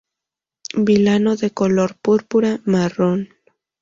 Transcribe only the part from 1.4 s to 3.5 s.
color púrpura-marrón.